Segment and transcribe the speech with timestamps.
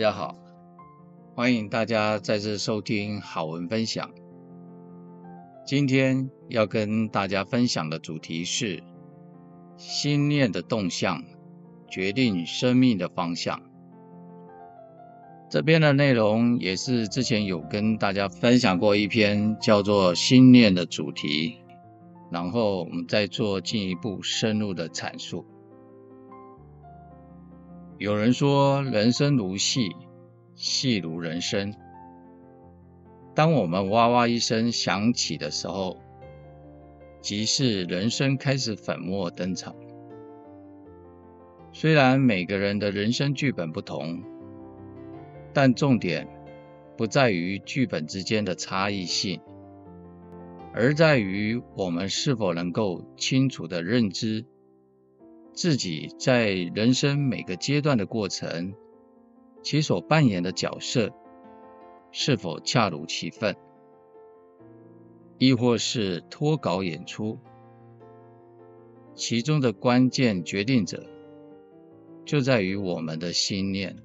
[0.00, 0.34] 大家好，
[1.34, 4.10] 欢迎大家再次收听好文分享。
[5.66, 8.82] 今天要跟大家分享的主题是：
[9.76, 11.22] 心念的动向
[11.86, 13.60] 决定生命的方向。
[15.50, 21.58] 这边的内容也是之前有跟大家分享过一篇叫做“心念”的主题，
[22.32, 25.44] 然后我们再做进一步深入的阐述。
[28.00, 29.94] 有人说，人生如戏，
[30.54, 31.74] 戏如人生。
[33.34, 35.98] 当我们哇哇一声响起的时候，
[37.20, 39.76] 即是人生开始粉墨登场。
[41.74, 44.22] 虽然每个人的人生剧本不同，
[45.52, 46.26] 但重点
[46.96, 49.42] 不在于剧本之间的差异性，
[50.72, 54.46] 而在于我们是否能够清楚地认知。
[55.52, 58.74] 自己在人生每个阶段的过程，
[59.62, 61.12] 其所扮演的角色
[62.12, 63.56] 是否恰如其分，
[65.38, 67.38] 亦或是脱稿演出？
[69.14, 71.04] 其中的关键决定者，
[72.24, 73.96] 就在于我们的心念。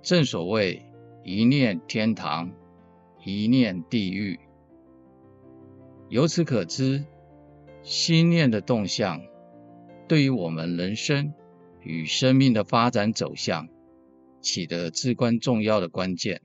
[0.00, 0.82] 正所谓
[1.24, 2.52] 一念天堂，
[3.24, 4.38] 一念地狱。
[6.08, 7.04] 由此可知。
[7.84, 9.20] 心念的动向，
[10.08, 11.34] 对于我们人生
[11.82, 13.68] 与生命的发展走向，
[14.40, 16.40] 起着至关重要的关键。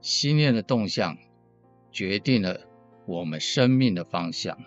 [0.00, 1.18] 心念的动向，
[1.90, 2.60] 决定了
[3.04, 4.58] 我们生命的方向。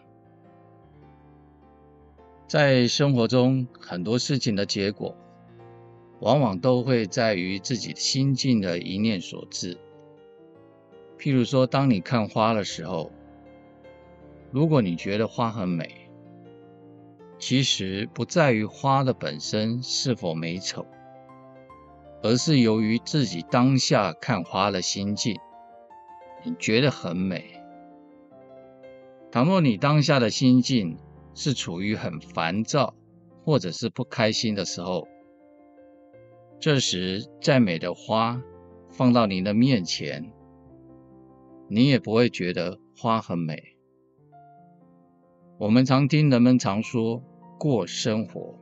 [2.48, 5.18] 在生活中，很多事情的结果，
[6.20, 9.80] 往往都会在于自己心境的一念所致。
[11.18, 13.12] 譬如说，当你看花的时候，
[14.56, 16.09] 如果你觉得花很美，
[17.38, 20.85] 其实不在于花的本身是否美丑，
[22.24, 25.38] 而是由于自己当下看花的心境，
[26.46, 27.62] 你觉得很美。
[29.29, 30.97] 倘若你当下的心境
[31.34, 32.96] 是处于很烦躁
[33.44, 35.06] 或者是不开心的时候，
[36.62, 38.41] 这时再美的花
[38.90, 40.31] 放到你的面前，
[41.68, 43.75] 你也不会觉得花很美。
[45.57, 47.23] 我们常听人们常说
[47.57, 48.59] 过生活，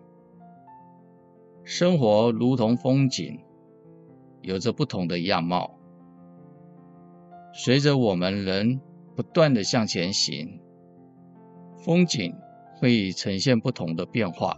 [1.63, 3.39] 生活如同风景，
[4.41, 5.79] 有着不同的样貌。
[7.51, 8.79] 随着我们人
[9.15, 10.59] 不断地向前行，
[11.83, 12.35] 风景
[12.77, 14.55] 会呈现不同的变化。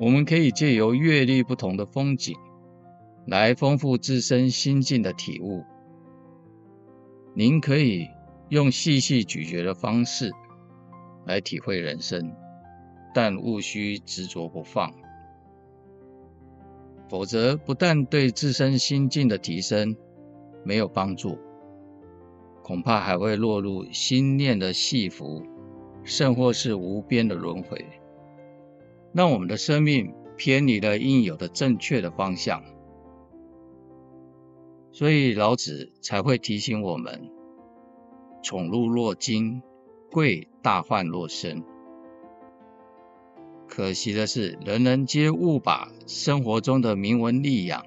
[0.00, 2.34] 我们可以借由阅历不同的风景，
[3.24, 5.62] 来丰富自身心境的体悟。
[7.36, 8.08] 您可以
[8.48, 10.32] 用细细咀嚼的方式。
[11.26, 12.32] 来体会人生，
[13.12, 14.94] 但务须执着不放，
[17.08, 19.96] 否则不但对自身心境的提升
[20.64, 21.36] 没有帮助，
[22.62, 25.42] 恐怕还会落入心念的戏服，
[26.04, 27.84] 甚或是无边的轮回，
[29.12, 32.62] 让我们的生命偏离了应有的正确的方向。
[34.92, 37.28] 所以老子才会提醒我们：
[38.44, 39.60] 宠辱若惊。
[40.08, 41.62] 贵大患若身。
[43.68, 47.86] 可惜的是，人人皆误把生活中的名闻利养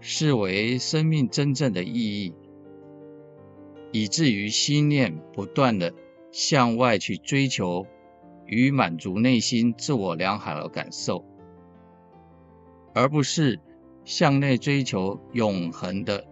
[0.00, 2.34] 视为生命真正的意义，
[3.90, 5.94] 以至于心念不断地
[6.30, 7.86] 向外去追求
[8.44, 11.24] 与满足内心自我良好的感受，
[12.92, 13.60] 而不是
[14.04, 16.26] 向内追求永恒的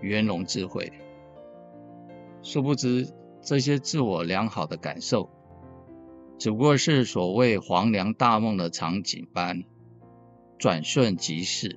[0.00, 0.90] 圆融智慧。
[2.40, 3.12] 殊不知。
[3.44, 5.28] 这些自我良好的感受，
[6.38, 9.64] 只不过是所谓黄粱大梦的场景般
[10.58, 11.76] 转瞬即逝。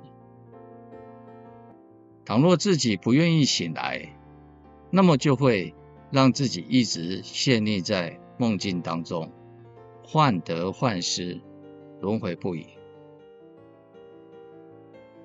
[2.23, 4.17] 倘若自己不愿意醒来，
[4.89, 5.73] 那么就会
[6.09, 9.31] 让自己一直陷溺在梦境当中，
[10.03, 11.41] 患得患失，
[11.99, 12.65] 轮回不已。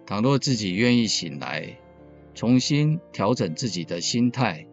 [0.06, 1.78] 倘若自己愿意醒来，
[2.34, 4.66] 重新调整自己的心态。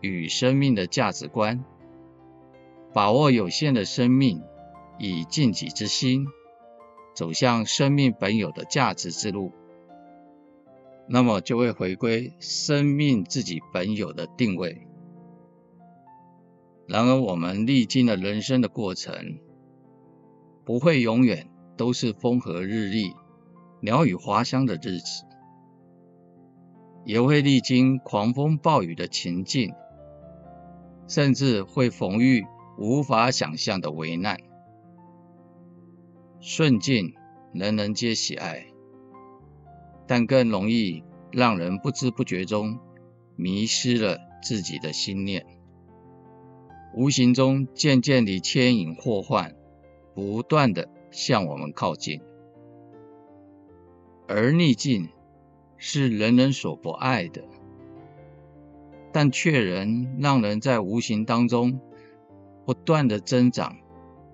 [0.00, 1.64] 与生命的价值观，
[2.92, 4.42] 把握有限的生命，
[4.98, 6.26] 以尽己之心
[7.14, 9.52] 走向生命本有的价值之路，
[11.06, 14.86] 那么就会回归生命自己本有的定位。
[16.86, 19.38] 然而，我们历经了人生的过程，
[20.64, 23.14] 不会永远都是风和日丽、
[23.80, 25.24] 鸟语花香的日子，
[27.04, 29.72] 也会历经狂风暴雨的情境。
[31.10, 32.46] 甚至会逢遇
[32.78, 34.38] 无法想象的危难，
[36.38, 37.14] 顺境
[37.52, 38.68] 人人皆喜爱，
[40.06, 41.02] 但更容易
[41.32, 42.78] 让人不知不觉中
[43.34, 45.44] 迷失了自己的心念，
[46.94, 49.56] 无形中渐渐地牵引祸患，
[50.14, 52.20] 不断地向我们靠近。
[54.28, 55.08] 而逆境
[55.76, 57.42] 是人人所不爱的，
[59.12, 61.80] 但却能让人在无形当中
[62.64, 63.76] 不断地增长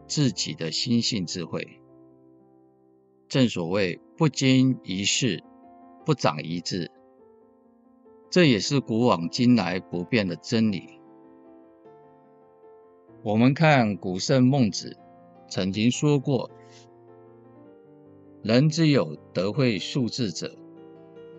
[0.06, 1.81] 自己的心性智慧。
[3.28, 5.43] 正所谓不经一事，
[6.05, 6.90] 不长一智，
[8.31, 11.00] 这也是古往今来不变的真理。
[13.22, 14.96] 我们看古圣孟子
[15.49, 16.50] 曾经说过。
[18.43, 20.56] 人之有德慧素质者，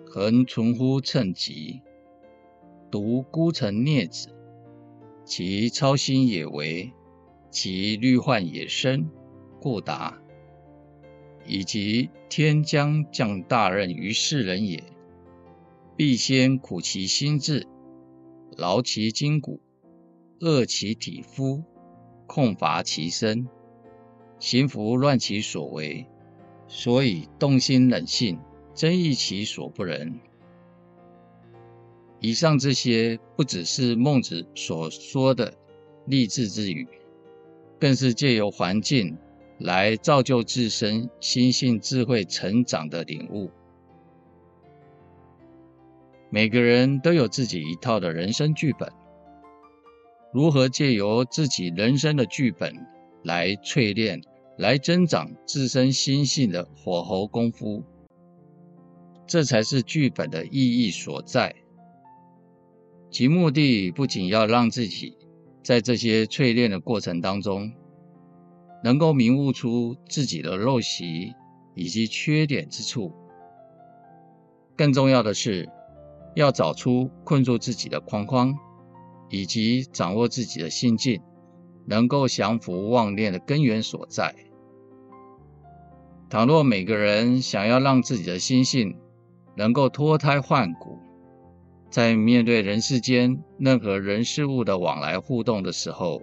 [0.08, 1.80] 恒存乎羼疾。
[2.90, 4.30] 独孤城孽子，
[5.26, 6.94] 其操心也微，
[7.52, 9.10] 其虑患也深，
[9.60, 10.22] 故达。
[11.46, 14.84] 以及天将降大任于世人也，
[15.96, 17.66] 必先苦其心志，
[18.58, 19.62] 劳其筋骨，
[20.40, 21.64] 饿其体肤，
[22.26, 23.48] 空乏其身，
[24.40, 26.06] 行拂乱其所为。
[26.68, 28.40] 所以动心忍性，
[28.74, 30.20] 增益其所不能。
[32.20, 35.54] 以上这些不只是孟子所说的
[36.06, 36.88] 励志之语，
[37.80, 39.18] 更是借由环境
[39.60, 43.52] 来造就自身心性智慧成长的领悟。
[46.30, 48.92] 每个人都有自己一套的人生剧本，
[50.34, 52.76] 如何借由自己人生的剧本
[53.24, 54.22] 来淬炼？
[54.58, 57.84] 来增长自身心性的火候功夫，
[59.28, 61.56] 这才是剧本的意义所在。
[63.10, 65.18] 其目的不仅要让自己
[65.64, 67.72] 在这些淬炼的过程当中，
[68.84, 71.34] 能够明悟出自己的陋习
[71.74, 73.14] 以及缺点之处，
[74.76, 75.70] 更重要的是，
[76.36, 78.56] 要找出困住自己的框框，
[79.30, 81.22] 以及掌握自己的心境，
[81.86, 84.36] 能够降伏妄念的根源所在。
[86.30, 88.98] 倘若每个人想要让自己的心性
[89.56, 90.97] 能够脱胎换骨，
[91.90, 96.22] 在面对人世间任何人事物的往来互动的时候，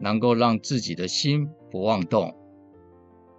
[0.00, 2.34] 能够让自己的心不妄动，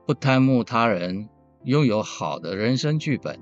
[0.05, 1.29] 不贪慕他人
[1.63, 3.39] 拥有好的人生剧本，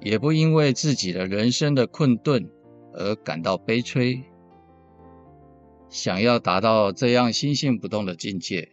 [0.00, 2.50] 也不因为自己的人生的困顿
[2.94, 4.24] 而感到悲催，
[5.88, 8.70] 想要达到这样心性不动的境界。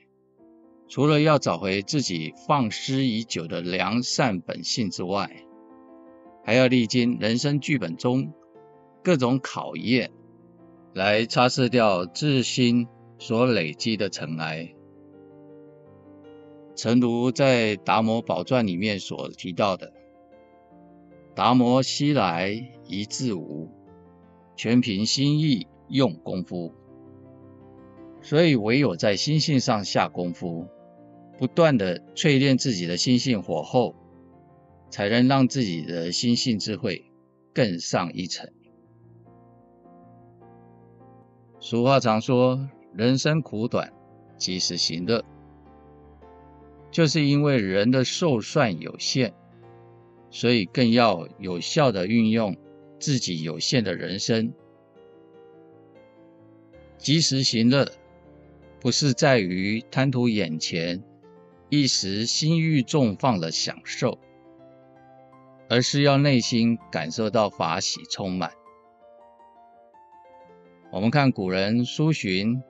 [0.87, 5.31] 除了要找回自己放失已久的良善本性之外，
[6.45, 8.31] 还要历经人生剧本中
[9.03, 10.11] 各种考验，
[10.93, 12.87] 来擦拭掉自心
[13.17, 14.73] 所累积的尘埃。
[16.75, 19.91] 诚如在《达摩宝传》里面所提到的
[21.33, 23.69] ：“达摩昔来一字无，
[24.55, 26.71] 全凭心意用功夫。”
[28.21, 30.67] 所以，唯有在心性上下功夫。
[31.37, 33.93] 不断的淬炼自己的心性火候，
[34.89, 37.05] 才能让自己的心性智慧
[37.53, 38.51] 更上一层。
[41.59, 43.91] 俗话常说：“人生苦短，
[44.37, 45.25] 及时行乐。”
[46.91, 49.33] 就是因为人的寿算有限，
[50.29, 52.55] 所以更要有效的运用
[52.99, 54.53] 自己有限的人生。
[56.97, 57.91] 及时行乐，
[58.79, 61.03] 不是在于贪图眼前。
[61.69, 64.19] 一时心欲纵放的享受，
[65.69, 68.51] 而是要内心感受到法喜充满。
[70.91, 72.61] 我们看古人苏洵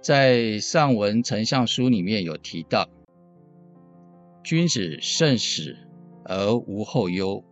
[0.00, 2.88] 在《上文丞相书》里面有提到
[4.44, 5.76] ：“君子慎始
[6.24, 7.44] 而无后忧。”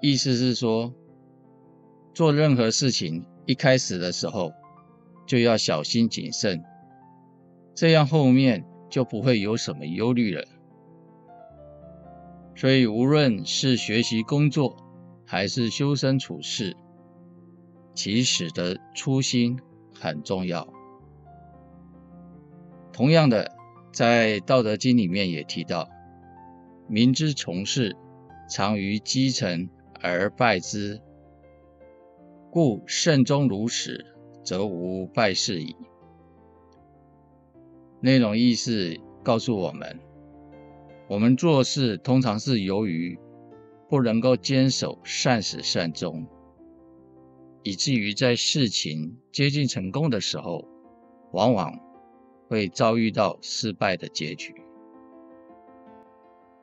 [0.00, 0.94] 意思是说，
[2.14, 4.52] 做任何事情一开始的时候
[5.26, 6.62] 就要小心谨慎，
[7.74, 8.64] 这样后面。
[8.90, 10.42] 就不会有什么忧虑了。
[12.58, 14.76] 所以，无论是学习工作，
[15.24, 16.76] 还是修身处世，
[17.94, 19.60] 起始的初心
[19.94, 20.66] 很重要。
[22.92, 23.52] 同样的，
[23.92, 25.88] 在《道德经》里面也提到
[26.90, 27.96] ：“民之从事，
[28.50, 31.00] 常于几程而败之，
[32.50, 34.04] 故慎终如始，
[34.42, 35.76] 则无败事矣。”
[38.02, 40.00] 内容意思告诉我们，
[41.08, 43.18] 我们做事通常是由于
[43.88, 46.26] 不能够坚守善始善终，
[47.62, 50.68] 以至于在事情接近成功的时候，
[51.32, 51.72] 往往
[52.46, 54.54] 会遭遇到失败的结局。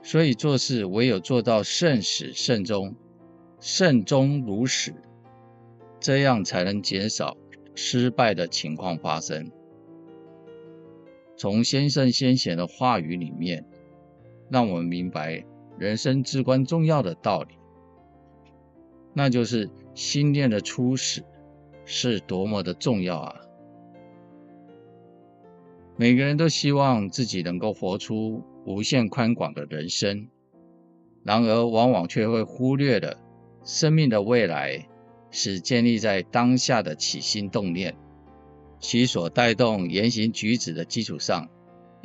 [0.03, 2.93] 所以做事唯有做到慎始慎终，
[3.59, 4.93] 慎终如始，
[5.99, 7.35] 这样才能减少
[7.73, 9.49] 失败的情况发生。
[11.35, 13.65] 从先圣先贤的话语里面，
[14.49, 15.43] 让我们明白
[15.77, 17.55] 人生至关重要的道理，
[19.13, 21.23] 那就是心念的初始
[21.85, 23.35] 是多么的重要啊！
[25.97, 30.27] 每个人都希望自己能够活出无限宽广的人生，
[31.23, 33.17] 然而往往却会忽略了
[33.63, 34.87] 生命的未来
[35.31, 37.95] 是建立在当下的起心动念，
[38.79, 41.49] 其所带动言行举止的基础上，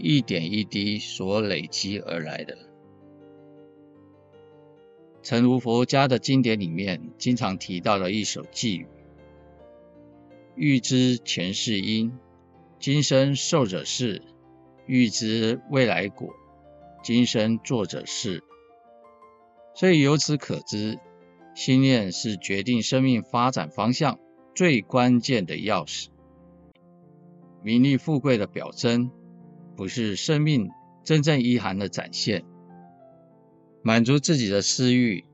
[0.01, 2.57] 一点一滴所累积而来的。
[5.23, 8.87] 诚如佛家的经典里面经常提到的一首偈语
[10.57, 12.13] ：“欲知前世因，
[12.79, 14.23] 今生受者是；
[14.87, 16.35] 欲知未来果。”
[17.03, 18.45] 今生作者是，
[19.75, 20.99] 所以由此可知，
[21.55, 24.19] 心念是决定生命发展方向
[24.55, 26.09] 最关键的钥匙。
[27.63, 29.11] 名利富贵的表征，
[29.81, 30.69] 不是生命
[31.05, 32.45] 真正意涵的展现。
[33.83, 35.25] 满足自己的私欲，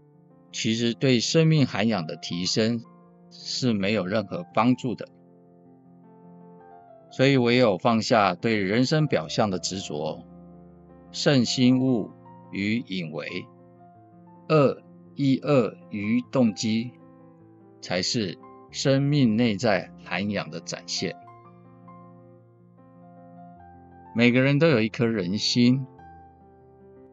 [0.53, 2.81] 其实对生命涵养的提升
[3.29, 5.09] 是没有任何帮助的。
[7.11, 10.25] 所以唯有放下对人生表象的执着。
[11.11, 12.12] 慎心物
[12.53, 13.26] 与隐为，
[14.49, 14.81] 恶
[15.17, 16.93] 亦恶于动机，
[17.83, 18.38] 才是
[18.71, 21.17] 生命内在涵养的展现。
[24.17, 25.87] 每个人都有一颗人心，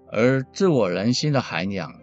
[0.10, 1.94] 而自我人心的涵养，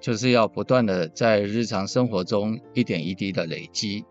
[0.00, 4.04] 就是要不断的在日常生活中一点一滴的累积。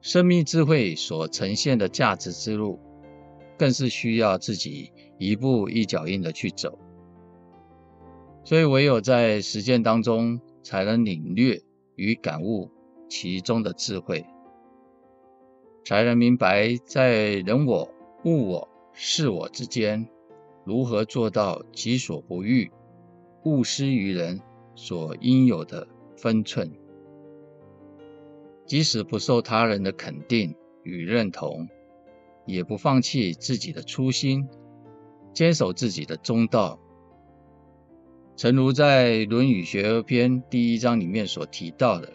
[0.00, 2.80] 生命智慧所呈现的价值之路，
[3.56, 4.90] 更是需要自己。
[5.16, 6.78] 一步一脚印的去走，
[8.44, 11.60] 所以唯有在实践当中，才能领略
[11.96, 12.70] 与感悟
[13.08, 14.24] 其中的智慧，
[15.84, 17.92] 才能明白在人我、
[18.24, 18.68] 物我、
[19.00, 20.08] 事我之间，
[20.64, 22.68] 如何做到己所不欲，
[23.44, 24.40] 勿施于人
[24.74, 25.86] 所应有的
[26.16, 26.72] 分寸。
[28.66, 30.52] 即使不受他人的肯定
[30.82, 31.68] 与认同，
[32.44, 34.48] 也不放弃自己的初心。
[35.32, 36.80] 坚守自己的中道，
[38.34, 42.12] 诚如在《论语学而篇》第一章里面所提到的：“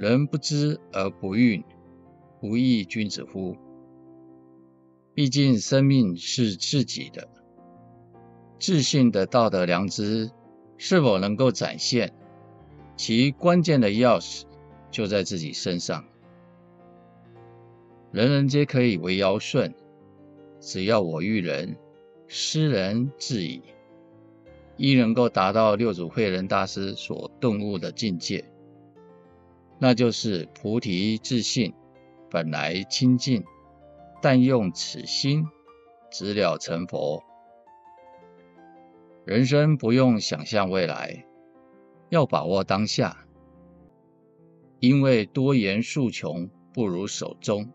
[0.00, 1.62] 人不知而不愠，
[2.40, 3.54] 不亦君子乎？”
[5.16, 7.26] 毕竟生命是自己的，
[8.60, 10.30] 自信的道德良知
[10.76, 12.12] 是否能够展现，
[12.98, 14.42] 其关键的钥匙
[14.90, 16.04] 就在自己身上。
[18.12, 19.74] 人人皆可以为尧舜。
[20.60, 21.78] 只要我育人，
[22.26, 23.62] 施仁至矣，
[24.76, 28.44] 亦能够达到六祖慧能大师所顿悟的境界，
[29.78, 31.72] 那就是菩提自信，
[32.30, 33.42] 本来清净，
[34.20, 35.46] 但用此心，
[36.10, 37.22] 直了成佛。
[39.24, 41.24] 人生不用想象未来，
[42.08, 43.26] 要把握当下，
[44.80, 47.72] 因为多言数穷，不如守中。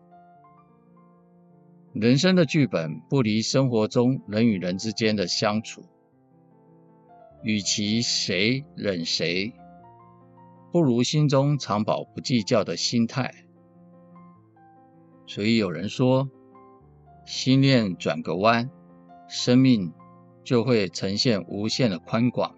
[1.92, 5.84] 人生的剧本不离生活中人与人之间的相处，
[7.42, 9.52] 与其谁忍谁，
[10.72, 13.44] 不如心中常保不计较的心态。
[15.26, 16.28] 所以有人说，
[17.24, 18.70] 心念转个弯，
[19.28, 19.92] 生命
[20.44, 22.54] 就会呈现无限的宽广。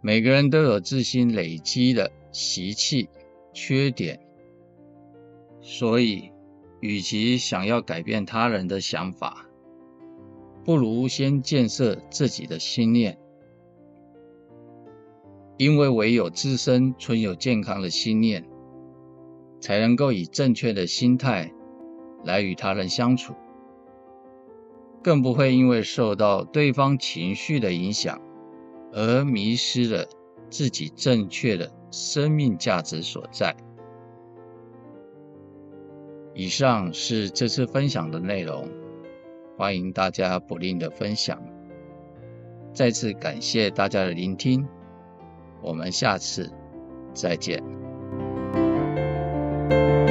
[0.00, 3.08] 每个人都有自心累积的习气、
[3.52, 4.20] 缺点，
[5.60, 6.32] 所以。
[6.82, 9.48] 与其想要改变他人的想法，
[10.62, 13.18] 不如先建设自己的心念，
[15.56, 18.44] 因为唯有自身存有健康的心念，
[19.60, 21.52] 才能够以正确的心态
[22.24, 23.34] 来与他人相处，
[25.02, 28.20] 更不会因为受到对方情绪的影响
[28.92, 30.06] 而迷失了
[30.50, 33.54] 自己正确的生命价值所在。
[36.34, 38.68] 以上是这次分享的内容，
[39.56, 41.42] 欢迎大家不吝的分享。
[42.74, 44.68] 再次感谢大家的聆听，
[45.62, 46.52] 我们下次
[47.14, 47.85] 再见。
[49.68, 50.05] thank you